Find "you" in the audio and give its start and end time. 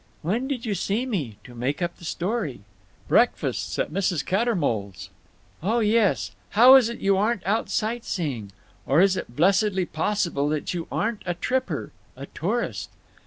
0.65-0.73, 7.01-7.17, 10.73-10.87